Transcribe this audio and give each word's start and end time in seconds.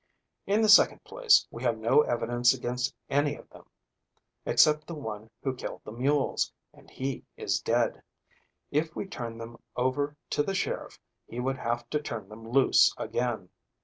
In 0.47 0.61
the 0.63 0.67
second 0.67 1.03
place, 1.03 1.45
we 1.51 1.61
have 1.61 1.77
no 1.77 2.01
evidence 2.01 2.55
against 2.55 2.95
any 3.07 3.35
of 3.35 3.47
them, 3.51 3.65
except 4.47 4.87
the 4.87 4.95
one 4.95 5.29
who 5.43 5.55
killed 5.55 5.81
the 5.83 5.91
mules, 5.91 6.51
and 6.73 6.89
he 6.89 7.23
is 7.37 7.59
dead. 7.61 8.01
If 8.71 8.95
we 8.95 9.05
turned 9.05 9.39
them 9.39 9.57
over 9.75 10.17
to 10.31 10.41
the 10.41 10.55
sheriff 10.55 10.97
he 11.27 11.39
would 11.39 11.59
have 11.59 11.87
to 11.91 12.01
turn 12.01 12.29
them 12.29 12.49
loose 12.49 12.91
again." 12.97 13.51